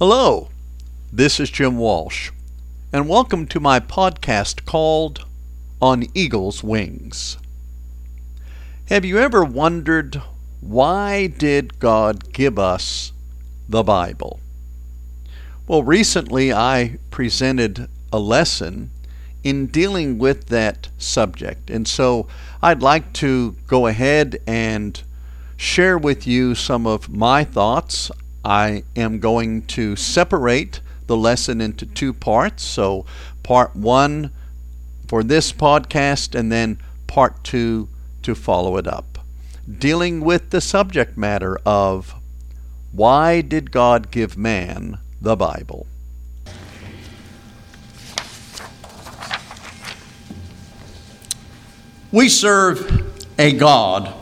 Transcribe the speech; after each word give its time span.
Hello, 0.00 0.48
this 1.12 1.38
is 1.38 1.50
Jim 1.50 1.78
Walsh, 1.78 2.32
and 2.92 3.08
welcome 3.08 3.46
to 3.46 3.60
my 3.60 3.78
podcast 3.78 4.64
called 4.64 5.24
On 5.80 6.02
Eagle's 6.14 6.64
Wings. 6.64 7.38
Have 8.86 9.04
you 9.04 9.18
ever 9.18 9.44
wondered 9.44 10.20
why 10.60 11.28
did 11.28 11.78
God 11.78 12.32
give 12.32 12.58
us 12.58 13.12
the 13.68 13.84
Bible? 13.84 14.40
Well, 15.68 15.84
recently 15.84 16.52
I 16.52 16.98
presented 17.12 17.88
a 18.12 18.18
lesson 18.18 18.90
in 19.44 19.68
dealing 19.68 20.18
with 20.18 20.46
that 20.46 20.88
subject, 20.98 21.70
and 21.70 21.86
so 21.86 22.26
I'd 22.60 22.82
like 22.82 23.12
to 23.12 23.52
go 23.68 23.86
ahead 23.86 24.38
and 24.44 25.00
share 25.56 25.96
with 25.96 26.26
you 26.26 26.56
some 26.56 26.84
of 26.84 27.08
my 27.08 27.44
thoughts. 27.44 28.10
I 28.44 28.84
am 28.94 29.20
going 29.20 29.62
to 29.68 29.96
separate 29.96 30.80
the 31.06 31.16
lesson 31.16 31.60
into 31.60 31.86
two 31.86 32.12
parts. 32.12 32.62
So, 32.62 33.06
part 33.42 33.74
one 33.74 34.30
for 35.06 35.22
this 35.22 35.52
podcast, 35.52 36.38
and 36.38 36.50
then 36.50 36.78
part 37.06 37.42
two 37.44 37.88
to 38.22 38.34
follow 38.34 38.76
it 38.76 38.86
up. 38.86 39.18
Dealing 39.78 40.20
with 40.20 40.50
the 40.50 40.60
subject 40.60 41.16
matter 41.16 41.58
of 41.64 42.14
why 42.92 43.40
did 43.40 43.70
God 43.70 44.10
give 44.10 44.36
man 44.36 44.98
the 45.20 45.36
Bible? 45.36 45.86
We 52.12 52.28
serve 52.28 53.12
a 53.38 53.52
God 53.52 54.14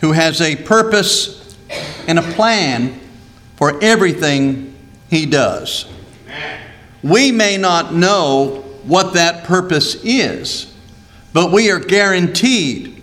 who 0.00 0.12
has 0.12 0.40
a 0.42 0.56
purpose 0.56 1.56
and 2.06 2.18
a 2.18 2.22
plan 2.22 3.00
for 3.64 3.82
everything 3.82 4.76
he 5.08 5.24
does. 5.24 5.86
We 7.02 7.32
may 7.32 7.56
not 7.56 7.94
know 7.94 8.60
what 8.82 9.14
that 9.14 9.44
purpose 9.44 9.94
is, 10.04 10.70
but 11.32 11.50
we 11.50 11.70
are 11.70 11.78
guaranteed 11.78 13.02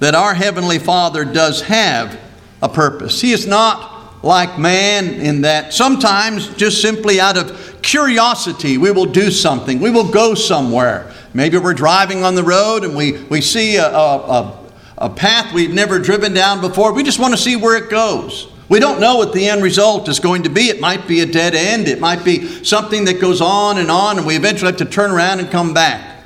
that 0.00 0.16
our 0.16 0.34
Heavenly 0.34 0.80
Father 0.80 1.24
does 1.24 1.62
have 1.62 2.18
a 2.60 2.68
purpose. 2.68 3.20
He 3.20 3.30
is 3.30 3.46
not 3.46 4.24
like 4.24 4.58
man 4.58 5.06
in 5.06 5.42
that 5.42 5.72
sometimes, 5.72 6.48
just 6.56 6.82
simply 6.82 7.20
out 7.20 7.36
of 7.36 7.80
curiosity, 7.80 8.78
we 8.78 8.90
will 8.90 9.06
do 9.06 9.30
something, 9.30 9.78
we 9.78 9.90
will 9.90 10.10
go 10.10 10.34
somewhere. 10.34 11.12
Maybe 11.34 11.56
we're 11.56 11.72
driving 11.72 12.24
on 12.24 12.34
the 12.34 12.42
road 12.42 12.82
and 12.82 12.96
we, 12.96 13.12
we 13.12 13.40
see 13.40 13.76
a, 13.76 13.86
a, 13.86 14.16
a, 14.18 14.60
a 14.98 15.08
path 15.08 15.54
we've 15.54 15.72
never 15.72 16.00
driven 16.00 16.34
down 16.34 16.60
before. 16.60 16.92
We 16.92 17.04
just 17.04 17.20
want 17.20 17.32
to 17.32 17.38
see 17.38 17.54
where 17.54 17.76
it 17.76 17.88
goes. 17.90 18.48
We 18.70 18.78
don't 18.78 19.00
know 19.00 19.16
what 19.16 19.32
the 19.32 19.48
end 19.48 19.64
result 19.64 20.08
is 20.08 20.20
going 20.20 20.44
to 20.44 20.48
be. 20.48 20.68
It 20.68 20.80
might 20.80 21.08
be 21.08 21.20
a 21.20 21.26
dead 21.26 21.56
end. 21.56 21.88
It 21.88 21.98
might 21.98 22.24
be 22.24 22.64
something 22.64 23.04
that 23.06 23.20
goes 23.20 23.40
on 23.40 23.78
and 23.78 23.90
on, 23.90 24.16
and 24.16 24.26
we 24.26 24.36
eventually 24.36 24.70
have 24.70 24.78
to 24.78 24.84
turn 24.84 25.10
around 25.10 25.40
and 25.40 25.50
come 25.50 25.74
back. 25.74 26.24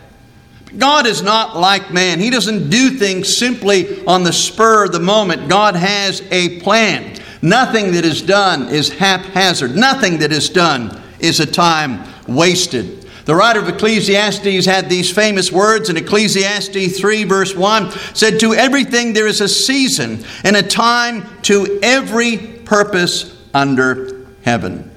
God 0.76 1.06
is 1.06 1.22
not 1.22 1.56
like 1.56 1.90
man. 1.90 2.20
He 2.20 2.28
doesn't 2.28 2.68
do 2.68 2.90
things 2.90 3.34
simply 3.34 4.04
on 4.06 4.24
the 4.24 4.32
spur 4.32 4.84
of 4.84 4.92
the 4.92 5.00
moment. 5.00 5.48
God 5.48 5.74
has 5.74 6.22
a 6.30 6.60
plan. 6.60 7.18
Nothing 7.40 7.92
that 7.92 8.04
is 8.04 8.20
done 8.20 8.68
is 8.68 8.90
haphazard. 8.90 9.74
Nothing 9.74 10.18
that 10.18 10.30
is 10.30 10.50
done 10.50 11.00
is 11.20 11.40
a 11.40 11.46
time 11.46 12.06
wasted. 12.28 13.03
The 13.24 13.34
writer 13.34 13.60
of 13.60 13.68
Ecclesiastes 13.68 14.66
had 14.66 14.90
these 14.90 15.10
famous 15.10 15.50
words 15.50 15.88
in 15.88 15.96
Ecclesiastes 15.96 16.98
3, 16.98 17.24
verse 17.24 17.54
1 17.54 17.90
said, 18.14 18.40
To 18.40 18.52
everything 18.54 19.14
there 19.14 19.26
is 19.26 19.40
a 19.40 19.48
season 19.48 20.24
and 20.44 20.56
a 20.56 20.62
time 20.62 21.26
to 21.42 21.78
every 21.82 22.36
purpose 22.36 23.34
under 23.54 24.26
heaven. 24.44 24.90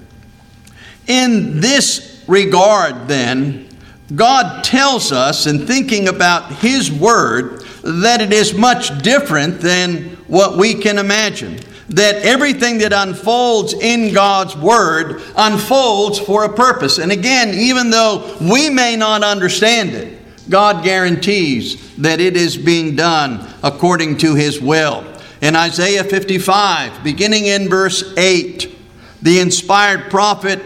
In 1.08 1.62
this 1.62 2.24
regard, 2.28 3.08
then, 3.08 3.70
God 4.14 4.64
tells 4.64 5.14
us 5.14 5.48
in 5.48 5.66
thinking 5.66 6.10
about 6.10 6.52
His 6.54 6.92
Word 6.92 7.62
that 7.84 8.22
it 8.22 8.34
is 8.34 8.54
much 8.54 9.02
different 9.02 9.62
than 9.62 10.18
what 10.28 10.58
we 10.58 10.74
can 10.74 10.98
imagine 10.98 11.60
that 11.90 12.16
everything 12.16 12.80
that 12.80 12.94
unfolds 12.94 13.74
in 13.74 14.14
God's 14.14 14.56
Word 14.56 15.22
unfolds 15.36 16.20
for 16.20 16.44
a 16.44 16.54
purpose. 16.54 16.98
And 16.98 17.12
again, 17.12 17.54
even 17.54 17.90
though 17.90 18.38
we 18.42 18.70
may 18.70 18.96
not 18.96 19.24
understand 19.24 19.92
it, 19.92 20.18
God 20.50 20.84
guarantees 20.84 21.96
that 21.98 22.20
it 22.20 22.36
is 22.36 22.58
being 22.58 22.96
done 22.96 23.48
according 23.64 24.18
to 24.20 24.36
His 24.36 24.62
will. 24.62 25.06
In 25.42 25.56
Isaiah 25.56 26.04
55, 26.04 27.04
beginning 27.04 27.46
in 27.46 27.70
verse 27.70 28.14
8, 28.18 28.76
the 29.22 29.40
inspired 29.40 30.10
prophet 30.10 30.62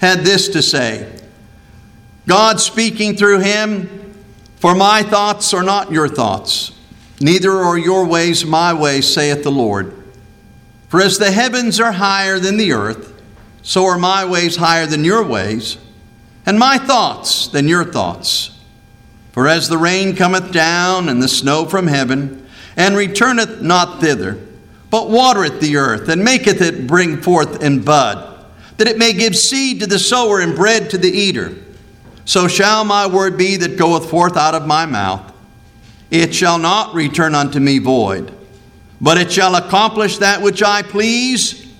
had 0.00 0.20
this 0.20 0.48
to 0.50 0.62
say 0.62 1.14
God 2.26 2.60
speaking 2.60 3.16
through 3.16 3.40
him, 3.40 4.14
For 4.56 4.74
my 4.74 5.02
thoughts 5.02 5.54
are 5.54 5.62
not 5.62 5.90
your 5.90 6.08
thoughts, 6.08 6.72
neither 7.20 7.52
are 7.52 7.78
your 7.78 8.06
ways 8.06 8.44
my 8.44 8.74
ways, 8.74 9.12
saith 9.12 9.42
the 9.42 9.50
Lord. 9.50 9.97
For 10.88 11.02
as 11.02 11.18
the 11.18 11.30
heavens 11.30 11.80
are 11.80 11.92
higher 11.92 12.38
than 12.38 12.56
the 12.56 12.72
earth, 12.72 13.12
so 13.62 13.84
are 13.84 13.98
my 13.98 14.24
ways 14.24 14.56
higher 14.56 14.86
than 14.86 15.04
your 15.04 15.22
ways, 15.22 15.76
and 16.46 16.58
my 16.58 16.78
thoughts 16.78 17.48
than 17.48 17.68
your 17.68 17.84
thoughts. 17.84 18.58
For 19.32 19.46
as 19.46 19.68
the 19.68 19.76
rain 19.76 20.16
cometh 20.16 20.50
down 20.50 21.10
and 21.10 21.22
the 21.22 21.28
snow 21.28 21.66
from 21.66 21.86
heaven, 21.86 22.46
and 22.74 22.96
returneth 22.96 23.60
not 23.60 24.00
thither, 24.00 24.40
but 24.88 25.10
watereth 25.10 25.60
the 25.60 25.76
earth, 25.76 26.08
and 26.08 26.24
maketh 26.24 26.62
it 26.62 26.86
bring 26.86 27.20
forth 27.20 27.62
and 27.62 27.84
bud, 27.84 28.46
that 28.78 28.88
it 28.88 28.96
may 28.96 29.12
give 29.12 29.36
seed 29.36 29.80
to 29.80 29.86
the 29.86 29.98
sower 29.98 30.40
and 30.40 30.56
bread 30.56 30.88
to 30.90 30.96
the 30.96 31.10
eater, 31.10 31.54
so 32.24 32.48
shall 32.48 32.84
my 32.84 33.06
word 33.06 33.36
be 33.36 33.56
that 33.56 33.76
goeth 33.76 34.08
forth 34.08 34.38
out 34.38 34.54
of 34.54 34.66
my 34.66 34.86
mouth. 34.86 35.34
It 36.10 36.34
shall 36.34 36.58
not 36.58 36.94
return 36.94 37.34
unto 37.34 37.60
me 37.60 37.78
void 37.78 38.37
but 39.00 39.18
it 39.18 39.30
shall 39.30 39.54
accomplish 39.54 40.18
that 40.18 40.42
which 40.42 40.62
I 40.62 40.82
please, 40.82 41.72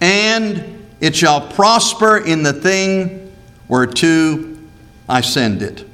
and 0.00 0.88
it 1.00 1.14
shall 1.14 1.48
prosper 1.52 2.18
in 2.18 2.42
the 2.42 2.52
thing 2.52 3.32
whereto 3.68 4.56
I 5.08 5.20
send 5.20 5.62
it. 5.62 5.86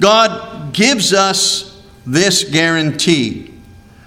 God 0.00 0.74
gives 0.74 1.12
us 1.12 1.82
this 2.04 2.44
guarantee 2.44 3.54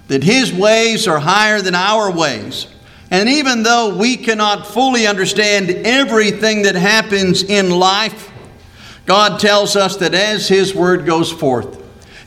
that 0.08 0.24
His 0.24 0.54
ways 0.54 1.08
are 1.08 1.20
higher 1.20 1.62
than 1.62 1.76
our 1.76 2.12
ways. 2.12 2.68
And 3.12 3.28
even 3.28 3.64
though 3.64 3.96
we 3.96 4.18
cannot 4.18 4.68
fully 4.68 5.08
understand 5.08 5.70
everything 5.70 6.64
that 6.64 6.76
happens 6.76 7.44
in 7.44 7.72
life, 7.72 8.32
God 9.06 9.40
tells 9.40 9.76
us 9.76 9.98
that 9.98 10.14
as 10.14 10.48
His 10.48 10.76
word 10.76 11.06
goes 11.06 11.32
forth, 11.32 11.79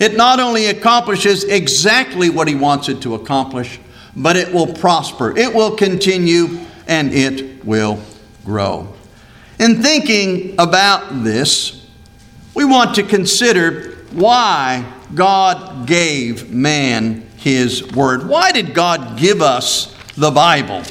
it 0.03 0.17
not 0.17 0.41
only 0.41 0.67
accomplishes 0.67 1.45
exactly 1.45 2.29
what 2.29 2.49
he 2.49 2.57
wants 2.57 2.89
it 2.89 3.01
to 3.03 3.15
accomplish, 3.15 3.79
but 4.17 4.37
it 4.37 4.53
will 4.53 4.67
prosper, 4.67 5.37
it 5.39 5.55
will 5.55 5.77
continue, 5.77 6.59
and 6.89 7.13
it 7.15 7.65
will 7.65 8.01
grow. 8.45 8.93
In 9.61 9.81
thinking 9.81 10.57
about 10.59 11.23
this, 11.23 11.87
we 12.55 12.65
want 12.65 12.97
to 12.97 13.05
consider 13.05 13.93
why 14.11 14.85
God 15.15 15.87
gave 15.87 16.51
man 16.51 17.25
his 17.37 17.93
word. 17.93 18.29
Why 18.29 18.51
did 18.51 18.75
God 18.75 19.17
give 19.17 19.41
us 19.41 19.95
the 20.17 20.33
Bible? 20.33 20.83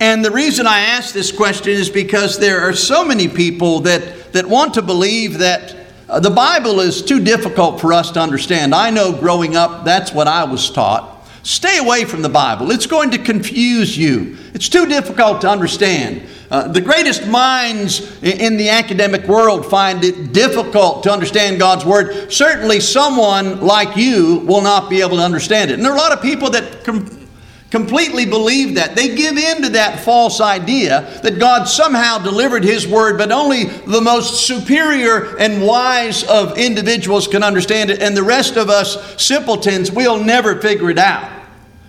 And 0.00 0.24
the 0.24 0.30
reason 0.30 0.66
I 0.66 0.80
ask 0.80 1.12
this 1.12 1.32
question 1.32 1.72
is 1.72 1.90
because 1.90 2.38
there 2.38 2.60
are 2.62 2.72
so 2.72 3.04
many 3.04 3.28
people 3.28 3.80
that, 3.80 4.32
that 4.32 4.46
want 4.46 4.74
to 4.74 4.82
believe 4.82 5.38
that 5.38 5.75
uh, 6.08 6.20
the 6.20 6.30
Bible 6.30 6.80
is 6.80 7.02
too 7.02 7.22
difficult 7.22 7.80
for 7.80 7.92
us 7.92 8.12
to 8.12 8.20
understand. 8.20 8.74
I 8.74 8.90
know 8.90 9.12
growing 9.12 9.56
up, 9.56 9.84
that's 9.84 10.12
what 10.12 10.28
I 10.28 10.44
was 10.44 10.70
taught. 10.70 11.12
Stay 11.42 11.78
away 11.78 12.04
from 12.04 12.22
the 12.22 12.28
Bible. 12.28 12.70
It's 12.70 12.86
going 12.86 13.10
to 13.12 13.18
confuse 13.18 13.96
you. 13.96 14.36
It's 14.54 14.68
too 14.68 14.86
difficult 14.86 15.40
to 15.42 15.48
understand. 15.48 16.22
Uh, 16.50 16.68
the 16.68 16.80
greatest 16.80 17.26
minds 17.26 18.22
in 18.22 18.56
the 18.56 18.68
academic 18.68 19.26
world 19.26 19.66
find 19.66 20.04
it 20.04 20.32
difficult 20.32 21.02
to 21.02 21.10
understand 21.10 21.58
God's 21.58 21.84
Word. 21.84 22.32
Certainly, 22.32 22.80
someone 22.80 23.60
like 23.60 23.96
you 23.96 24.44
will 24.46 24.60
not 24.60 24.88
be 24.88 25.00
able 25.00 25.16
to 25.16 25.22
understand 25.22 25.70
it. 25.70 25.74
And 25.74 25.84
there 25.84 25.92
are 25.92 25.96
a 25.96 26.00
lot 26.00 26.12
of 26.12 26.22
people 26.22 26.50
that 26.50 26.84
com- 26.84 27.25
completely 27.70 28.26
believe 28.26 28.76
that. 28.76 28.94
They 28.94 29.14
give 29.14 29.36
in 29.36 29.62
to 29.62 29.68
that 29.70 30.00
false 30.00 30.40
idea 30.40 31.20
that 31.22 31.38
God 31.38 31.64
somehow 31.64 32.18
delivered 32.18 32.64
His 32.64 32.86
word, 32.86 33.18
but 33.18 33.32
only 33.32 33.64
the 33.64 34.00
most 34.00 34.46
superior 34.46 35.36
and 35.38 35.66
wise 35.66 36.22
of 36.24 36.56
individuals 36.58 37.26
can 37.26 37.42
understand 37.42 37.90
it, 37.90 38.00
and 38.00 38.16
the 38.16 38.22
rest 38.22 38.56
of 38.56 38.70
us 38.70 39.22
simpletons, 39.22 39.90
we'll 39.90 40.22
never 40.22 40.60
figure 40.60 40.90
it 40.90 40.98
out. 40.98 41.32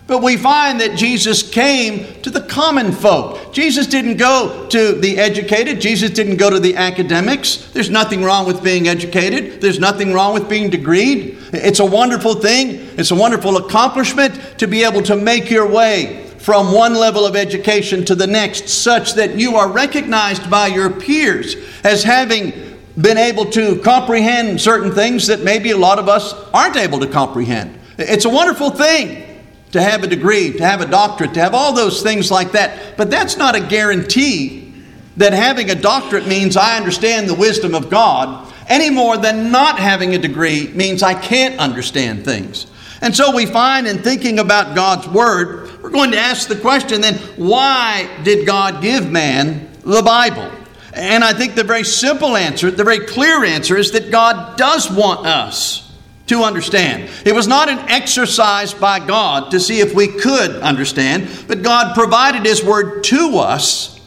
But 0.08 0.24
we 0.24 0.38
find 0.38 0.80
that 0.82 0.98
Jesus 0.98 1.48
came 1.48 2.22
to 2.22 2.30
the 2.30 2.42
common 2.42 2.92
folk. 2.94 3.37
Jesus 3.58 3.88
didn't 3.88 4.18
go 4.18 4.68
to 4.68 4.92
the 4.92 5.18
educated. 5.18 5.82
Jesus 5.82 6.12
didn't 6.12 6.38
go 6.38 6.48
to 6.48 6.60
the 6.60 6.76
academics. 6.76 7.56
There's 7.72 7.90
nothing 7.90 8.24
wrong 8.24 8.46
with 8.46 8.64
being 8.64 8.88
educated. 8.88 9.62
There's 9.62 9.80
nothing 9.80 10.14
wrong 10.14 10.36
with 10.36 10.48
being 10.48 10.70
degreed. 10.70 11.40
It's 11.54 11.80
a 11.80 11.86
wonderful 11.86 12.36
thing. 12.36 12.88
It's 13.00 13.10
a 13.10 13.16
wonderful 13.16 13.58
accomplishment 13.58 14.60
to 14.60 14.68
be 14.68 14.84
able 14.84 15.02
to 15.02 15.16
make 15.16 15.50
your 15.50 15.68
way 15.68 16.28
from 16.38 16.72
one 16.72 16.94
level 16.94 17.26
of 17.26 17.36
education 17.36 18.06
to 18.06 18.14
the 18.14 18.28
next, 18.28 18.70
such 18.70 19.16
that 19.16 19.40
you 19.40 19.56
are 19.56 19.72
recognized 19.72 20.52
by 20.52 20.68
your 20.68 20.92
peers 20.92 21.56
as 21.84 22.04
having 22.04 22.78
been 23.02 23.18
able 23.18 23.46
to 23.46 23.78
comprehend 23.78 24.62
certain 24.62 24.92
things 24.92 25.26
that 25.26 25.42
maybe 25.42 25.72
a 25.72 25.78
lot 25.78 25.98
of 25.98 26.08
us 26.08 26.32
aren't 26.54 26.76
able 26.76 27.00
to 27.00 27.08
comprehend. 27.08 27.76
It's 27.98 28.26
a 28.26 28.30
wonderful 28.30 28.70
thing 28.70 29.27
to 29.72 29.82
have 29.82 30.04
a 30.04 30.08
degree, 30.08 30.54
to 30.54 30.66
have 30.66 30.82
a 30.82 30.86
doctorate, 30.86 31.34
to 31.34 31.40
have 31.40 31.54
all 31.54 31.74
those 31.74 32.02
things 32.02 32.32
like 32.32 32.54
that. 32.54 32.98
But 32.98 33.10
that's 33.10 33.38
not 33.38 33.56
a 33.56 33.60
guarantee 33.60 34.74
that 35.18 35.34
having 35.34 35.70
a 35.70 35.76
doctorate 35.76 36.28
means 36.28 36.56
I 36.56 36.78
understand 36.78 37.28
the 37.28 37.34
wisdom 37.34 37.76
of 37.76 37.90
God 37.90 38.54
any 38.68 38.90
more 38.90 39.18
than 39.18 39.52
not 39.52 39.80
having 39.80 40.14
a 40.14 40.18
degree 40.18 40.68
means 40.70 41.02
I 41.02 41.14
can't 41.14 41.60
understand 41.60 42.26
things. 42.26 42.68
And 43.02 43.16
so 43.16 43.36
we 43.36 43.46
find 43.46 43.88
in 43.88 44.00
thinking 44.00 44.40
about 44.40 44.76
God's 44.76 45.08
Word, 45.08 45.82
we're 45.82 45.90
going 45.90 46.12
to 46.12 46.20
ask 46.20 46.48
the 46.48 46.56
question 46.56 47.02
then, 47.02 47.16
why 47.36 48.10
did 48.24 48.46
God 48.46 48.82
give 48.82 49.10
man 49.10 49.70
the 49.82 50.02
Bible? 50.02 50.52
And 50.94 51.24
I 51.24 51.34
think 51.34 51.56
the 51.56 51.64
very 51.64 51.84
simple 51.84 52.36
answer, 52.36 52.72
the 52.72 52.84
very 52.84 53.06
clear 53.06 53.44
answer, 53.44 53.78
is 53.78 53.92
that 53.92 54.12
God 54.12 54.58
does 54.58 54.92
want 54.92 55.28
us 55.28 55.87
to 56.28 56.44
understand. 56.44 57.10
It 57.26 57.34
was 57.34 57.48
not 57.48 57.70
an 57.70 57.80
exercise 57.90 58.74
by 58.74 59.06
God 59.06 59.52
to 59.52 59.60
see 59.60 59.80
if 59.80 59.94
we 59.96 60.08
could 60.08 60.52
understand, 60.58 61.30
but 61.48 61.64
God 61.64 61.96
provided 61.96 62.46
His 62.46 62.64
Word 62.64 63.04
to 63.06 63.38
us 63.38 64.00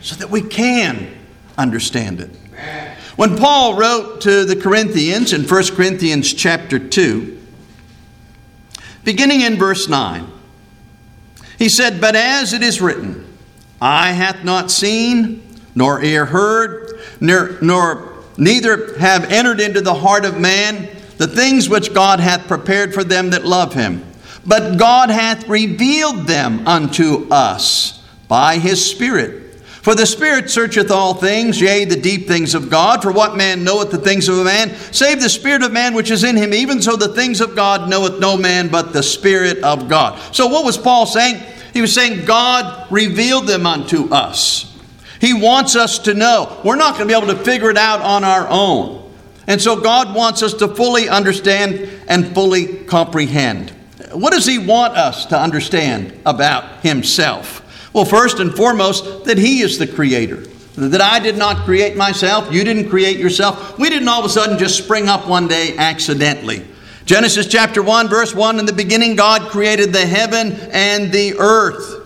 so 0.00 0.16
that 0.16 0.30
we 0.30 0.42
can 0.42 1.08
understand 1.56 2.20
it. 2.20 2.30
When 3.16 3.36
Paul 3.36 3.76
wrote 3.76 4.22
to 4.22 4.44
the 4.44 4.56
Corinthians 4.56 5.32
in 5.32 5.46
1 5.46 5.64
Corinthians 5.74 6.32
chapter 6.32 6.78
2, 6.78 7.42
beginning 9.04 9.40
in 9.42 9.56
verse 9.56 9.88
9. 9.88 10.26
He 11.58 11.68
said, 11.68 12.00
But 12.00 12.16
as 12.16 12.52
it 12.52 12.62
is 12.62 12.80
written, 12.80 13.26
Eye 13.80 14.12
hath 14.12 14.44
not 14.44 14.70
seen, 14.70 15.42
nor 15.74 16.02
ear 16.02 16.24
heard, 16.24 17.00
nor, 17.20 17.58
nor 17.60 18.24
neither 18.36 18.98
have 18.98 19.30
entered 19.30 19.60
into 19.60 19.80
the 19.80 19.94
heart 19.94 20.24
of 20.24 20.38
man 20.38 20.88
the 21.18 21.28
things 21.28 21.68
which 21.68 21.94
God 21.94 22.20
hath 22.20 22.48
prepared 22.48 22.94
for 22.94 23.04
them 23.04 23.30
that 23.30 23.44
love 23.44 23.74
him. 23.74 24.04
But 24.44 24.76
God 24.76 25.10
hath 25.10 25.48
revealed 25.48 26.26
them 26.26 26.66
unto 26.66 27.28
us 27.30 28.02
by 28.28 28.58
his 28.58 28.84
Spirit. 28.84 29.42
For 29.82 29.96
the 29.96 30.06
Spirit 30.06 30.48
searcheth 30.48 30.92
all 30.92 31.14
things, 31.14 31.60
yea, 31.60 31.84
the 31.84 32.00
deep 32.00 32.28
things 32.28 32.54
of 32.54 32.70
God. 32.70 33.02
For 33.02 33.10
what 33.10 33.36
man 33.36 33.64
knoweth 33.64 33.90
the 33.90 33.98
things 33.98 34.28
of 34.28 34.38
a 34.38 34.44
man, 34.44 34.74
save 34.92 35.20
the 35.20 35.28
Spirit 35.28 35.64
of 35.64 35.72
man 35.72 35.94
which 35.94 36.10
is 36.10 36.22
in 36.22 36.36
him? 36.36 36.54
Even 36.54 36.80
so, 36.80 36.94
the 36.94 37.08
things 37.08 37.40
of 37.40 37.56
God 37.56 37.90
knoweth 37.90 38.20
no 38.20 38.36
man 38.36 38.68
but 38.68 38.92
the 38.92 39.02
Spirit 39.02 39.58
of 39.64 39.88
God. 39.88 40.20
So, 40.32 40.46
what 40.46 40.64
was 40.64 40.78
Paul 40.78 41.06
saying? 41.06 41.42
He 41.72 41.80
was 41.80 41.92
saying, 41.92 42.26
God 42.26 42.92
revealed 42.92 43.48
them 43.48 43.66
unto 43.66 44.08
us. 44.12 44.72
He 45.20 45.34
wants 45.34 45.74
us 45.74 45.98
to 46.00 46.14
know. 46.14 46.60
We're 46.64 46.76
not 46.76 46.94
going 46.94 47.08
to 47.08 47.14
be 47.14 47.18
able 47.18 47.34
to 47.34 47.44
figure 47.44 47.70
it 47.70 47.76
out 47.76 48.00
on 48.02 48.22
our 48.22 48.46
own. 48.48 49.01
And 49.46 49.60
so, 49.60 49.80
God 49.80 50.14
wants 50.14 50.42
us 50.42 50.54
to 50.54 50.68
fully 50.68 51.08
understand 51.08 51.88
and 52.08 52.32
fully 52.34 52.84
comprehend. 52.84 53.70
What 54.12 54.32
does 54.32 54.46
He 54.46 54.58
want 54.58 54.96
us 54.96 55.26
to 55.26 55.38
understand 55.38 56.18
about 56.24 56.80
Himself? 56.82 57.60
Well, 57.92 58.04
first 58.04 58.38
and 58.38 58.54
foremost, 58.54 59.24
that 59.24 59.38
He 59.38 59.60
is 59.60 59.78
the 59.78 59.86
Creator. 59.86 60.44
That 60.76 61.02
I 61.02 61.18
did 61.18 61.36
not 61.36 61.64
create 61.64 61.96
myself, 61.96 62.52
you 62.52 62.64
didn't 62.64 62.88
create 62.88 63.18
yourself. 63.18 63.78
We 63.78 63.90
didn't 63.90 64.08
all 64.08 64.20
of 64.20 64.26
a 64.26 64.30
sudden 64.30 64.58
just 64.58 64.82
spring 64.82 65.08
up 65.08 65.28
one 65.28 65.46
day 65.46 65.76
accidentally. 65.76 66.64
Genesis 67.04 67.46
chapter 67.46 67.82
1, 67.82 68.08
verse 68.08 68.34
1 68.34 68.58
In 68.58 68.64
the 68.64 68.72
beginning, 68.72 69.16
God 69.16 69.50
created 69.50 69.92
the 69.92 70.06
heaven 70.06 70.52
and 70.72 71.12
the 71.12 71.34
earth. 71.38 71.98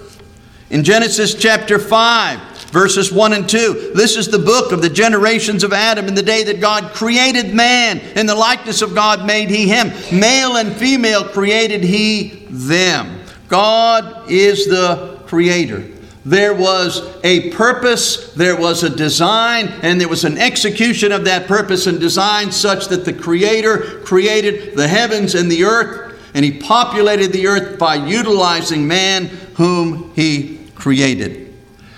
In 0.71 0.83
Genesis 0.83 1.35
chapter 1.35 1.79
5, 1.79 2.41
verses 2.71 3.13
1 3.13 3.33
and 3.33 3.49
2, 3.49 3.93
this 3.95 4.17
is 4.17 4.29
the 4.29 4.39
book 4.39 4.73
of 4.73 4.83
the 4.83 4.91
generations 4.91 5.65
of 5.65 5.73
Adam 5.73 6.09
in 6.09 6.15
the 6.15 6.23
day 6.23 6.45
that 6.45 6.61
God 6.61 6.93
created 6.93 7.55
man. 7.55 7.99
In 8.17 8.27
the 8.27 8.35
likeness 8.35 8.83
of 8.83 8.95
God 8.95 9.27
made 9.27 9.51
he 9.51 9.69
him. 9.69 9.93
Male 10.13 10.57
and 10.57 10.73
female 10.73 11.25
created 11.25 11.83
he 11.83 12.47
them. 12.51 13.21
God 13.49 14.31
is 14.31 14.67
the 14.67 15.21
creator. 15.27 15.87
There 16.27 16.55
was 16.55 17.17
a 17.23 17.51
purpose, 17.53 18.35
there 18.35 18.57
was 18.57 18.83
a 18.83 18.91
design, 18.91 19.69
and 19.83 20.01
there 20.01 20.09
was 20.09 20.25
an 20.25 20.39
execution 20.39 21.13
of 21.13 21.25
that 21.27 21.47
purpose 21.47 21.87
and 21.87 22.01
design 22.01 22.51
such 22.51 22.89
that 22.89 23.05
the 23.05 23.13
Creator 23.13 24.01
created 24.05 24.77
the 24.77 24.89
heavens 24.89 25.37
and 25.37 25.49
the 25.49 25.63
earth, 25.63 26.19
and 26.35 26.45
He 26.45 26.59
populated 26.59 27.29
the 27.29 27.47
earth 27.47 27.79
by 27.79 27.95
utilizing 27.95 28.89
man 28.89 29.27
whom 29.55 30.13
He 30.17 30.59
created. 30.75 31.46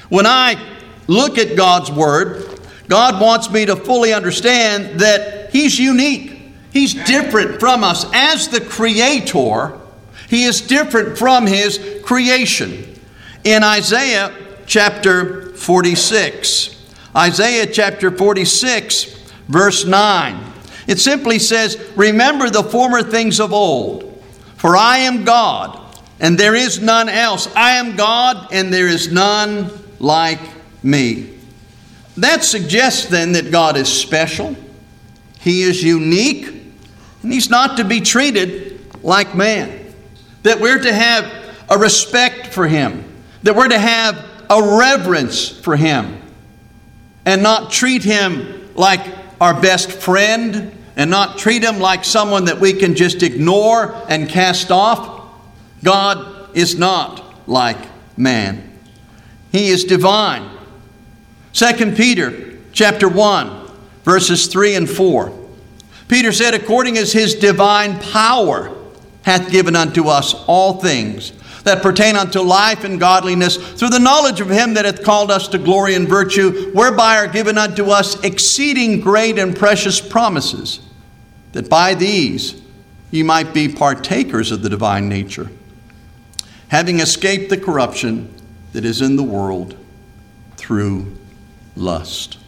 When 0.09 0.27
I 0.27 0.57
look 1.07 1.39
at 1.39 1.57
God's 1.57 1.91
Word, 1.91 2.45
God 2.89 3.21
wants 3.21 3.51
me 3.51 3.67
to 3.67 3.77
fully 3.77 4.13
understand 4.13 5.01
that 5.01 5.51
He's 5.53 5.79
unique. 5.79 6.41
He's 6.73 6.95
different 6.95 7.61
from 7.61 7.85
us. 7.85 8.07
As 8.13 8.49
the 8.49 8.61
Creator, 8.61 9.79
He 10.29 10.45
is 10.45 10.61
different 10.61 11.19
from 11.19 11.47
His 11.47 12.01
creation. 12.05 12.95
In 13.45 13.63
Isaiah 13.63 14.33
chapter 14.67 15.53
46, 15.55 16.87
Isaiah 17.15 17.67
chapter 17.67 18.11
46, 18.11 19.33
verse 19.49 19.85
9, 19.85 20.53
it 20.87 20.99
simply 20.99 21.39
says, 21.39 21.79
Remember 21.97 22.49
the 22.49 22.63
former 22.63 23.03
things 23.03 23.41
of 23.41 23.53
old, 23.53 24.23
for 24.57 24.77
I 24.77 24.99
am 24.99 25.25
God, 25.25 25.79
and 26.21 26.39
there 26.39 26.55
is 26.55 26.81
none 26.81 27.09
else. 27.09 27.49
I 27.55 27.73
am 27.73 27.97
God, 27.97 28.49
and 28.53 28.73
there 28.73 28.89
is 28.89 29.13
none 29.13 29.71
like 29.99 30.41
me. 30.83 31.39
That 32.17 32.45
suggests 32.45 33.07
then 33.07 33.33
that 33.33 33.51
God 33.51 33.77
is 33.77 33.89
special, 33.89 34.57
He 35.41 35.63
is 35.63 35.83
unique, 35.83 36.47
and 37.23 37.33
He's 37.33 37.51
not 37.51 37.77
to 37.77 37.85
be 37.85 38.01
treated 38.01 39.03
like 39.05 39.35
man. 39.35 39.95
That 40.43 40.61
we're 40.61 40.81
to 40.81 40.93
have 40.93 41.55
a 41.69 41.79
respect 41.79 42.49
for 42.49 42.67
Him 42.67 43.05
that 43.43 43.55
we're 43.55 43.69
to 43.69 43.79
have 43.79 44.25
a 44.51 44.79
reverence 44.79 45.49
for 45.49 45.77
Him 45.77 46.21
and 47.25 47.43
not 47.43 47.71
treat 47.71 48.03
Him 48.03 48.71
like 48.75 49.01
our 49.41 49.61
best 49.61 49.93
friend 49.93 50.75
and 50.97 51.11
not 51.11 51.39
treat 51.39 51.63
Him 51.63 51.79
like 51.79 52.05
someone 52.05 52.47
that 52.47 52.59
we 52.59 52.73
can 52.73 52.95
just 52.95 53.23
ignore 53.23 53.95
and 54.09 54.29
cast 54.29 54.71
off. 54.71 55.31
God 55.85 56.57
is 56.57 56.79
not 56.79 57.49
like 57.49 57.79
man. 58.19 58.68
He 59.53 59.69
is 59.69 59.85
divine. 59.85 60.49
2 61.53 61.93
Peter 61.93 62.59
chapter 62.73 63.09
1 63.09 63.71
verses 64.05 64.47
3 64.47 64.75
and 64.75 64.89
4. 64.89 65.33
Peter 66.09 66.33
said 66.33 66.55
according 66.55 66.97
as 66.97 67.13
his 67.13 67.35
divine 67.35 67.99
power 68.01 68.75
hath 69.23 69.51
given 69.51 69.77
unto 69.77 70.09
us 70.09 70.35
all 70.47 70.81
things 70.81 71.33
that 71.65 71.83
pertain 71.83 72.17
unto 72.17 72.41
life 72.41 72.85
and 72.85 72.99
godliness 72.99 73.57
through 73.57 73.91
the 73.91 73.99
knowledge 73.99 74.41
of 74.41 74.49
him 74.49 74.75
that 74.75 74.87
hath 74.87 75.03
called 75.03 75.31
us 75.31 75.49
to 75.49 75.59
glory 75.59 75.95
and 75.95 76.09
virtue, 76.09 76.71
whereby 76.73 77.17
are 77.17 77.29
given 77.29 77.59
unto 77.59 77.91
us 77.91 78.19
exceeding 78.25 79.01
great 79.01 79.39
and 79.39 79.55
precious 79.55 80.01
promises, 80.01 80.81
that 81.53 81.69
by 81.69 81.95
these 81.95 82.63
ye 83.11 83.23
might 83.23 83.53
be 83.53 83.69
partakers 83.69 84.51
of 84.51 84.63
the 84.63 84.71
divine 84.71 85.09
nature, 85.09 85.51
having 86.69 87.01
escaped 87.01 87.51
the 87.51 87.59
corruption 87.59 88.35
that 88.73 88.85
is 88.85 89.01
in 89.01 89.17
the 89.17 89.23
world 89.23 89.77
through 90.57 91.17
lust. 91.77 92.39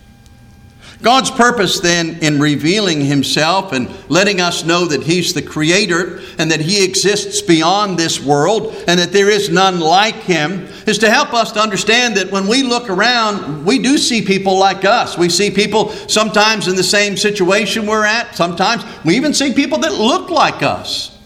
God's 1.02 1.30
purpose 1.30 1.80
then 1.80 2.18
in 2.20 2.38
revealing 2.40 3.00
Himself 3.00 3.72
and 3.72 3.88
letting 4.10 4.40
us 4.40 4.64
know 4.64 4.84
that 4.84 5.02
He's 5.02 5.32
the 5.32 5.40
Creator 5.40 6.20
and 6.38 6.50
that 6.50 6.60
He 6.60 6.84
exists 6.84 7.40
beyond 7.40 7.98
this 7.98 8.20
world 8.20 8.74
and 8.86 9.00
that 9.00 9.12
there 9.12 9.30
is 9.30 9.48
none 9.48 9.80
like 9.80 10.16
Him 10.16 10.68
is 10.86 10.98
to 10.98 11.10
help 11.10 11.32
us 11.32 11.52
to 11.52 11.60
understand 11.60 12.16
that 12.16 12.30
when 12.30 12.46
we 12.46 12.62
look 12.62 12.90
around, 12.90 13.64
we 13.64 13.78
do 13.78 13.96
see 13.96 14.20
people 14.20 14.58
like 14.58 14.84
us. 14.84 15.16
We 15.16 15.30
see 15.30 15.50
people 15.50 15.90
sometimes 15.90 16.68
in 16.68 16.76
the 16.76 16.82
same 16.82 17.16
situation 17.16 17.86
we're 17.86 18.04
at, 18.04 18.36
sometimes 18.36 18.84
we 19.04 19.16
even 19.16 19.32
see 19.32 19.54
people 19.54 19.78
that 19.78 19.94
look 19.94 20.28
like 20.28 20.62
us. 20.62 21.16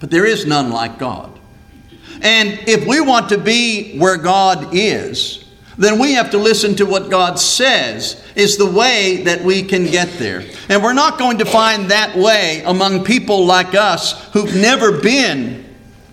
But 0.00 0.10
there 0.10 0.24
is 0.24 0.44
none 0.44 0.70
like 0.70 0.98
God. 0.98 1.29
And 2.22 2.68
if 2.68 2.86
we 2.86 3.00
want 3.00 3.30
to 3.30 3.38
be 3.38 3.98
where 3.98 4.16
God 4.16 4.68
is, 4.72 5.44
then 5.78 5.98
we 5.98 6.12
have 6.12 6.30
to 6.32 6.38
listen 6.38 6.76
to 6.76 6.84
what 6.84 7.08
God 7.08 7.38
says 7.38 8.22
is 8.34 8.58
the 8.58 8.70
way 8.70 9.22
that 9.24 9.42
we 9.42 9.62
can 9.62 9.86
get 9.86 10.08
there. 10.18 10.44
And 10.68 10.82
we're 10.82 10.92
not 10.92 11.18
going 11.18 11.38
to 11.38 11.46
find 11.46 11.90
that 11.90 12.14
way 12.16 12.62
among 12.66 13.04
people 13.04 13.46
like 13.46 13.74
us 13.74 14.22
who've 14.32 14.54
never 14.54 15.00
been 15.00 15.64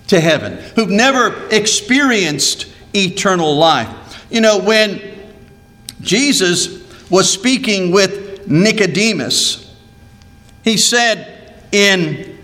to 0.07 0.21
heaven, 0.21 0.53
who've 0.75 0.89
never 0.89 1.47
experienced 1.49 2.67
eternal 2.95 3.57
life. 3.57 4.25
You 4.29 4.39
know, 4.39 4.59
when 4.59 5.01
Jesus 5.99 7.09
was 7.09 7.29
speaking 7.29 7.91
with 7.91 8.47
Nicodemus, 8.47 9.75
he 10.63 10.77
said 10.77 11.53
in 11.73 12.37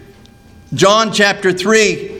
John 0.73 1.13
chapter 1.13 1.53
3, 1.53 2.12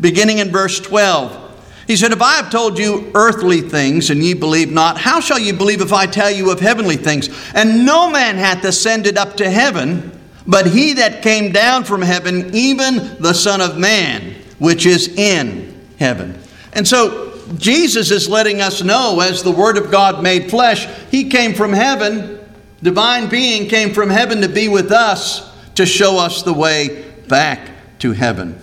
beginning 0.00 0.38
in 0.38 0.50
verse 0.50 0.80
12. 0.80 1.38
He 1.86 1.96
said, 1.96 2.12
If 2.12 2.22
I 2.22 2.36
have 2.36 2.50
told 2.50 2.78
you 2.78 3.10
earthly 3.14 3.60
things 3.60 4.10
and 4.10 4.22
ye 4.22 4.34
believe 4.34 4.70
not, 4.70 4.98
how 4.98 5.20
shall 5.20 5.38
ye 5.38 5.52
believe 5.52 5.80
if 5.80 5.92
I 5.92 6.06
tell 6.06 6.30
you 6.30 6.50
of 6.50 6.60
heavenly 6.60 6.96
things? 6.96 7.28
And 7.54 7.84
no 7.84 8.08
man 8.10 8.36
hath 8.36 8.64
ascended 8.64 9.18
up 9.18 9.36
to 9.38 9.50
heaven, 9.50 10.18
but 10.46 10.66
he 10.66 10.94
that 10.94 11.22
came 11.22 11.52
down 11.52 11.84
from 11.84 12.02
heaven, 12.02 12.54
even 12.54 13.16
the 13.20 13.32
Son 13.32 13.60
of 13.60 13.78
Man, 13.78 14.34
which 14.58 14.86
is 14.86 15.08
in 15.08 15.80
heaven. 15.98 16.38
And 16.72 16.86
so 16.86 17.32
Jesus 17.58 18.10
is 18.10 18.28
letting 18.28 18.60
us 18.60 18.82
know, 18.82 19.20
as 19.20 19.42
the 19.42 19.50
Word 19.50 19.76
of 19.76 19.90
God 19.90 20.22
made 20.22 20.50
flesh, 20.50 20.86
He 21.10 21.28
came 21.28 21.54
from 21.54 21.72
heaven, 21.72 22.40
divine 22.82 23.28
being 23.28 23.68
came 23.68 23.92
from 23.92 24.08
heaven 24.08 24.40
to 24.40 24.48
be 24.48 24.68
with 24.68 24.92
us, 24.92 25.50
to 25.74 25.84
show 25.84 26.18
us 26.18 26.42
the 26.42 26.52
way 26.52 27.04
back 27.28 27.70
to 27.98 28.12
heaven. 28.12 28.61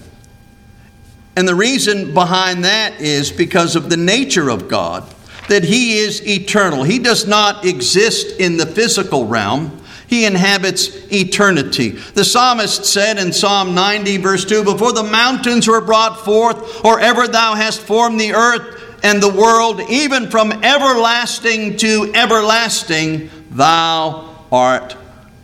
And 1.39 1.48
the 1.48 1.55
reason 1.55 2.13
behind 2.13 2.65
that 2.65 3.00
is 3.00 3.31
because 3.31 3.77
of 3.77 3.89
the 3.89 3.96
nature 3.96 4.50
of 4.50 4.67
God, 4.67 5.10
that 5.48 5.63
He 5.63 6.00
is 6.00 6.22
eternal. 6.27 6.84
He 6.84 7.00
does 7.00 7.27
not 7.27 7.63
exist 7.63 8.41
in 8.41 8.58
the 8.58 8.65
physical 8.65 9.25
realm. 9.25 9.79
He 10.08 10.25
inhabits 10.25 10.89
eternity. 11.10 11.91
The 11.91 12.25
psalmist 12.25 12.84
said 12.84 13.17
in 13.17 13.31
Psalm 13.31 13.74
90, 13.74 14.17
verse 14.17 14.43
2 14.43 14.65
Before 14.65 14.91
the 14.91 15.03
mountains 15.03 15.65
were 15.65 15.79
brought 15.79 16.25
forth, 16.25 16.84
or 16.84 17.00
ever 17.00 17.25
thou 17.25 17.55
hast 17.55 17.79
formed 17.79 18.19
the 18.19 18.34
earth 18.34 19.00
and 19.01 19.24
the 19.24 19.34
world, 19.34 19.79
even 19.89 20.29
from 20.29 20.51
everlasting 20.51 21.77
to 21.77 22.12
everlasting, 22.15 23.29
thou 23.50 24.46
art 24.51 24.98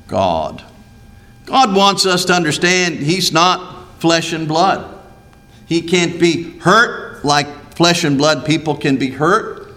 God. 0.08 0.62
God 1.46 1.74
wants 1.74 2.06
us 2.06 2.26
to 2.26 2.34
understand 2.34 2.96
He's 2.96 3.32
not 3.32 4.02
flesh 4.02 4.34
and 4.34 4.46
blood. 4.46 4.92
He 5.66 5.82
can't 5.82 6.20
be 6.20 6.58
hurt 6.60 7.26
like 7.26 7.76
flesh 7.76 8.04
and 8.04 8.18
blood 8.18 8.46
people 8.46 8.76
can 8.76 8.98
be 8.98 9.12
hurt. 9.12 9.74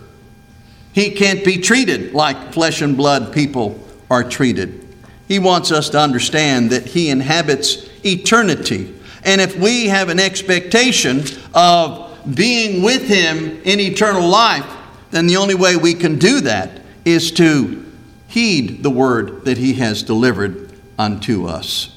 He 0.93 1.11
can't 1.11 1.45
be 1.45 1.59
treated 1.59 2.13
like 2.13 2.53
flesh 2.53 2.83
and 2.83 2.97
blood 2.97 3.33
people 3.33 3.79
are 4.11 4.25
treated. 4.25 4.85
He 5.27 5.39
wants 5.39 5.71
us 5.71 5.91
to 5.91 6.01
understand 6.01 6.71
that 6.71 6.87
He 6.87 7.11
inhabits 7.11 7.89
eternity. 8.05 8.95
And 9.25 9.41
if 9.41 9.57
we 9.59 9.87
have 9.89 10.09
an 10.09 10.19
expectation 10.19 11.23
of 11.55 12.35
being 12.35 12.83
with 12.83 13.07
Him 13.07 13.61
in 13.65 13.81
eternal 13.81 14.27
life, 14.27 14.67
then 15.11 15.27
the 15.27 15.37
only 15.37 15.55
way 15.55 15.77
we 15.77 15.95
can 15.95 16.19
do 16.19 16.41
that 16.41 16.83
is 17.05 17.31
to 17.33 17.85
heed 18.27 18.83
the 18.83 18.91
word 18.91 19.45
that 19.45 19.59
He 19.59 19.75
has 19.75 20.03
delivered 20.03 20.73
unto 20.99 21.47
us. 21.47 21.97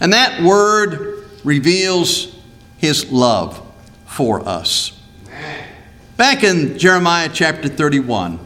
And 0.00 0.12
that 0.12 0.42
word 0.42 1.28
reveals 1.44 2.35
His 2.78 3.10
love 3.10 3.60
for 4.06 4.46
us. 4.48 5.00
Back 6.16 6.42
in 6.42 6.78
Jeremiah 6.78 7.28
chapter 7.32 7.68
31, 7.68 8.38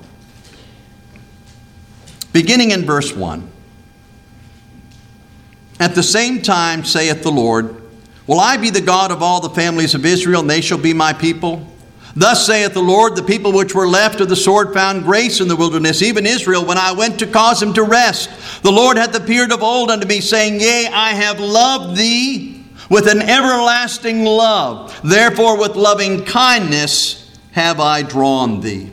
beginning 2.33 2.73
in 2.73 2.85
verse 2.85 3.15
1. 3.15 3.49
At 5.79 5.95
the 5.95 6.03
same 6.03 6.43
time, 6.43 6.85
saith 6.85 7.23
the 7.23 7.31
Lord, 7.31 7.77
Will 8.27 8.41
I 8.41 8.57
be 8.57 8.71
the 8.71 8.81
God 8.81 9.11
of 9.11 9.23
all 9.23 9.41
the 9.41 9.51
families 9.51 9.95
of 9.95 10.05
Israel, 10.05 10.41
and 10.41 10.51
they 10.51 10.61
shall 10.61 10.79
be 10.79 10.93
my 10.93 11.13
people? 11.13 11.67
Thus 12.17 12.45
saith 12.45 12.75
the 12.75 12.83
Lord, 12.83 13.15
the 13.15 13.23
people 13.23 13.53
which 13.53 13.75
were 13.75 13.87
left 13.87 14.21
of 14.21 14.29
the 14.29 14.37
sword 14.37 14.75
found 14.75 15.05
grace 15.05 15.41
in 15.41 15.49
the 15.49 15.57
wilderness, 15.57 16.03
even 16.03 16.27
Israel, 16.27 16.65
when 16.65 16.77
I 16.79 16.93
went 16.93 17.19
to 17.21 17.27
cause 17.27 17.63
him 17.63 17.73
to 17.75 17.85
rest. 17.85 18.31
The 18.63 18.73
Lord 18.73 18.97
hath 18.97 19.15
appeared 19.15 19.53
of 19.53 19.63
old 19.63 19.91
unto 19.91 20.07
me, 20.07 20.21
saying, 20.21 20.61
Yea, 20.61 20.89
I 20.93 21.11
have 21.11 21.39
loved 21.39 21.97
thee 21.97 22.50
with 22.91 23.07
an 23.07 23.23
everlasting 23.23 24.25
love. 24.25 25.01
Therefore, 25.03 25.59
with 25.59 25.77
loving 25.77 26.25
kindness 26.25 27.39
have 27.53 27.81
I 27.81 28.03
drawn 28.03 28.61
thee. 28.61 28.93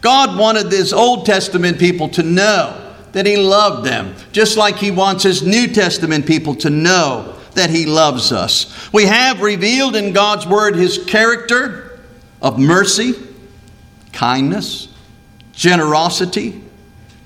God 0.00 0.38
wanted 0.38 0.70
this 0.70 0.92
Old 0.92 1.26
Testament 1.26 1.78
people 1.78 2.08
to 2.10 2.22
know 2.22 2.94
that 3.12 3.26
He 3.26 3.36
loved 3.36 3.86
them, 3.86 4.14
just 4.32 4.56
like 4.56 4.76
He 4.76 4.90
wants 4.90 5.22
His 5.22 5.42
New 5.42 5.68
Testament 5.68 6.26
people 6.26 6.54
to 6.56 6.70
know 6.70 7.36
that 7.52 7.70
He 7.70 7.86
loves 7.86 8.32
us. 8.32 8.92
We 8.92 9.04
have 9.04 9.40
revealed 9.40 9.96
in 9.96 10.12
God's 10.12 10.46
Word 10.46 10.74
His 10.74 11.04
character 11.04 12.00
of 12.42 12.58
mercy, 12.58 13.14
kindness, 14.12 14.88
generosity, 15.52 16.62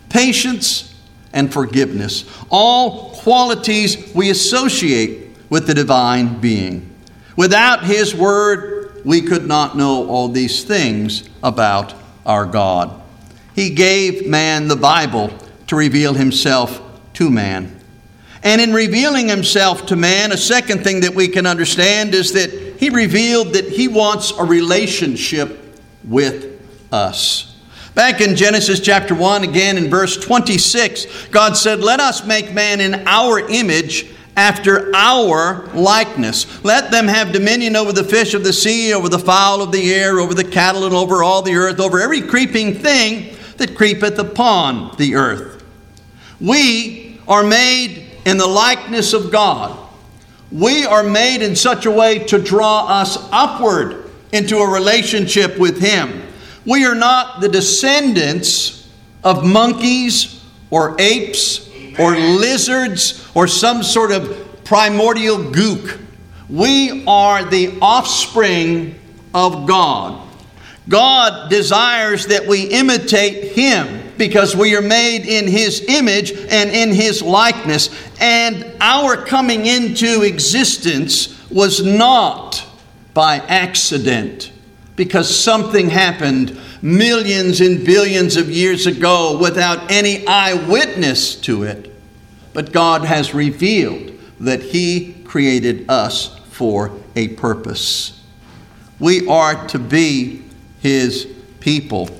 patience, 0.08 0.94
and 1.32 1.52
forgiveness. 1.52 2.24
All 2.50 3.10
qualities 3.10 4.12
we 4.14 4.30
associate 4.30 5.29
with 5.50 5.66
the 5.66 5.74
divine 5.74 6.40
being. 6.40 6.88
Without 7.36 7.84
His 7.84 8.14
Word, 8.14 9.02
we 9.04 9.20
could 9.20 9.46
not 9.46 9.76
know 9.76 10.08
all 10.08 10.28
these 10.28 10.64
things 10.64 11.28
about 11.42 11.94
our 12.24 12.46
God. 12.46 13.00
He 13.54 13.70
gave 13.70 14.26
man 14.26 14.68
the 14.68 14.76
Bible 14.76 15.30
to 15.66 15.76
reveal 15.76 16.14
himself 16.14 16.80
to 17.14 17.30
man. 17.30 17.78
And 18.42 18.60
in 18.60 18.72
revealing 18.72 19.28
himself 19.28 19.86
to 19.86 19.96
man, 19.96 20.32
a 20.32 20.36
second 20.36 20.82
thing 20.82 21.00
that 21.00 21.14
we 21.14 21.28
can 21.28 21.46
understand 21.46 22.14
is 22.14 22.32
that 22.32 22.50
he 22.78 22.88
revealed 22.88 23.52
that 23.52 23.68
he 23.68 23.86
wants 23.86 24.32
a 24.32 24.44
relationship 24.44 25.78
with 26.04 26.58
us. 26.90 27.56
Back 27.94 28.20
in 28.20 28.36
Genesis 28.36 28.80
chapter 28.80 29.14
1, 29.14 29.44
again 29.44 29.76
in 29.76 29.90
verse 29.90 30.16
26, 30.16 31.28
God 31.28 31.56
said, 31.56 31.80
Let 31.80 32.00
us 32.00 32.24
make 32.24 32.52
man 32.52 32.80
in 32.80 33.06
our 33.06 33.40
image 33.40 34.06
after 34.36 34.94
our 34.94 35.66
likeness. 35.74 36.62
Let 36.64 36.90
them 36.90 37.08
have 37.08 37.32
dominion 37.32 37.76
over 37.76 37.92
the 37.92 38.04
fish 38.04 38.34
of 38.34 38.44
the 38.44 38.52
sea, 38.52 38.94
over 38.94 39.08
the 39.08 39.18
fowl 39.18 39.62
of 39.62 39.72
the 39.72 39.92
air, 39.92 40.18
over 40.20 40.34
the 40.34 40.44
cattle, 40.44 40.84
and 40.86 40.94
over 40.94 41.22
all 41.22 41.42
the 41.42 41.54
earth, 41.54 41.80
over 41.80 42.00
every 42.00 42.22
creeping 42.22 42.74
thing 42.74 43.36
that 43.56 43.76
creepeth 43.76 44.18
upon 44.18 44.96
the 44.96 45.16
earth. 45.16 45.64
We 46.40 47.20
are 47.28 47.42
made 47.42 48.10
in 48.24 48.38
the 48.38 48.46
likeness 48.46 49.12
of 49.12 49.30
God. 49.30 49.76
We 50.50 50.84
are 50.84 51.02
made 51.02 51.42
in 51.42 51.54
such 51.54 51.86
a 51.86 51.90
way 51.90 52.20
to 52.26 52.38
draw 52.40 52.86
us 52.86 53.18
upward 53.30 54.10
into 54.32 54.58
a 54.58 54.68
relationship 54.68 55.58
with 55.58 55.80
Him. 55.80 56.22
We 56.64 56.84
are 56.86 56.94
not 56.94 57.40
the 57.40 57.48
descendants 57.48 58.88
of 59.22 59.44
monkeys 59.44 60.42
or 60.70 60.96
apes 61.00 61.69
or 62.00 62.16
lizards 62.16 63.28
or 63.34 63.46
some 63.46 63.82
sort 63.82 64.10
of 64.10 64.64
primordial 64.64 65.36
gook. 65.36 66.00
We 66.48 67.04
are 67.06 67.44
the 67.44 67.78
offspring 67.82 68.98
of 69.34 69.66
God. 69.66 70.26
God 70.88 71.50
desires 71.50 72.26
that 72.26 72.46
we 72.46 72.64
imitate 72.64 73.52
Him 73.52 74.12
because 74.16 74.56
we 74.56 74.74
are 74.74 74.82
made 74.82 75.26
in 75.26 75.46
His 75.46 75.84
image 75.86 76.32
and 76.32 76.70
in 76.70 76.92
His 76.92 77.22
likeness. 77.22 77.90
And 78.20 78.72
our 78.80 79.16
coming 79.16 79.66
into 79.66 80.22
existence 80.22 81.36
was 81.50 81.84
not 81.84 82.64
by 83.12 83.36
accident 83.36 84.52
because 84.96 85.34
something 85.34 85.90
happened 85.90 86.58
millions 86.82 87.60
and 87.60 87.84
billions 87.84 88.36
of 88.36 88.50
years 88.50 88.86
ago 88.86 89.38
without 89.40 89.90
any 89.90 90.26
eyewitness 90.26 91.36
to 91.36 91.64
it. 91.64 91.89
But 92.52 92.72
God 92.72 93.04
has 93.04 93.34
revealed 93.34 94.12
that 94.40 94.62
He 94.62 95.14
created 95.24 95.88
us 95.88 96.38
for 96.50 96.92
a 97.16 97.28
purpose. 97.28 98.22
We 98.98 99.26
are 99.28 99.66
to 99.68 99.78
be 99.78 100.42
His 100.80 101.26
people 101.60 102.10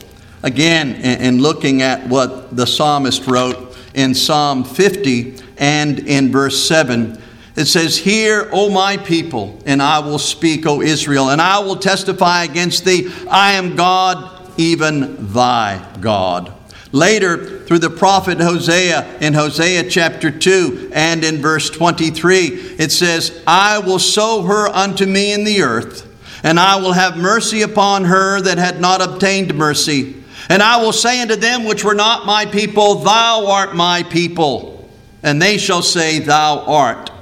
again 0.43 0.93
in 0.93 1.41
looking 1.41 1.83
at 1.83 2.07
what 2.09 2.57
the 2.57 2.67
psalmist 2.67 3.27
wrote 3.27 3.77
in 3.95 4.15
Psalm 4.15 4.65
50 4.65 5.37
and 5.59 5.99
in 6.01 6.31
verse 6.31 6.67
7. 6.67 7.21
It 7.57 7.67
says, 7.67 7.99
Hear, 7.99 8.49
O 8.53 8.71
my 8.71 8.97
people, 8.97 9.61
and 9.67 9.83
I 9.83 9.99
will 9.99 10.19
speak, 10.19 10.67
O 10.67 10.81
Israel, 10.81 11.31
and 11.31 11.43
I 11.43 11.59
will 11.59 11.77
testify 11.77 12.45
against 12.45 12.85
thee. 12.85 13.13
I 13.29 13.53
am 13.53 13.77
God, 13.77 14.53
even 14.57 15.33
thy 15.33 15.85
God. 16.01 16.55
Later, 16.93 17.60
through 17.71 17.79
the 17.79 17.89
prophet 17.89 18.41
Hosea, 18.41 19.21
in 19.21 19.33
Hosea 19.33 19.89
chapter 19.89 20.29
2 20.29 20.91
and 20.93 21.23
in 21.23 21.37
verse 21.37 21.71
23, 21.71 22.47
it 22.81 22.91
says, 22.91 23.41
I 23.47 23.79
will 23.79 24.01
sow 24.01 24.43
her 24.43 24.67
unto 24.67 25.07
me 25.07 25.33
in 25.33 25.45
the 25.45 25.63
earth, 25.63 26.05
and 26.43 26.59
I 26.59 26.81
will 26.81 26.95
have 26.95 27.17
mercy 27.17 27.63
upon 27.63 28.07
her 28.07 28.41
that 28.41 28.59
had 28.59 28.81
not 28.81 29.01
obtained 29.01 29.55
mercy 29.55 30.21
and 30.51 30.65
I 30.65 30.83
will 30.83 30.93
say 30.93 31.23
unto 31.23 31.37
them 31.37 31.65
which 31.65 31.85
were 31.85 31.95
not 31.95 32.27
my 32.27 32.45
people, 32.45 32.97
Thou 32.97 33.47
art 33.47 33.77
my 33.77 34.03
people. 34.03 34.91
And 35.23 35.41
they 35.41 35.57
shall 35.59 35.81
say, 35.81 36.19
Thou 36.19 36.65
art 36.67 37.13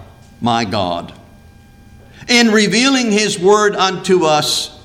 my 0.40 0.64
God. 0.64 1.12
In 2.26 2.48
revealing 2.48 3.12
his 3.12 3.38
word 3.38 3.76
unto 3.76 4.24
us, 4.24 4.82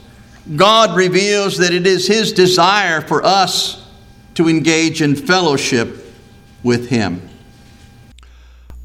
God 0.57 0.97
reveals 0.97 1.57
that 1.59 1.73
it 1.73 1.87
is 1.87 2.05
his 2.05 2.33
desire 2.33 2.99
for 2.99 3.23
us 3.23 3.82
to 4.35 4.49
engage 4.49 5.01
in 5.01 5.15
fellowship 5.15 6.05
with 6.63 6.89
him. 6.89 7.29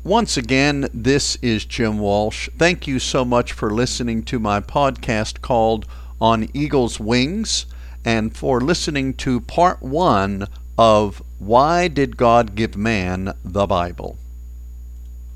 Once 0.05 0.37
again, 0.37 0.89
this 0.95 1.37
is 1.43 1.65
Jim 1.65 1.99
Walsh. 1.99 2.49
Thank 2.57 2.87
you 2.87 2.99
so 2.99 3.25
much 3.25 3.53
for 3.53 3.71
listening 3.71 4.23
to 4.25 4.39
my 4.39 4.61
podcast 4.61 5.43
called 5.43 5.87
On 6.21 6.49
Eagle's 6.55 6.99
Wings 6.99 7.67
and 8.05 8.35
for 8.35 8.61
listening 8.61 9.15
to 9.15 9.41
part 9.41 9.83
one 9.83 10.47
of 10.79 11.23
Why 11.39 11.89
Did 11.89 12.17
God 12.17 12.55
Give 12.55 12.77
Man 12.77 13.35
the 13.45 13.67
Bible? 13.67 14.17